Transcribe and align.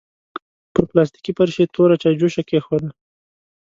پر 0.73 0.83
پلاستيکي 0.89 1.31
فرش 1.37 1.53
يې 1.61 1.65
توره 1.75 1.95
چايجوشه 2.01 2.43
کېښوده. 2.49 2.89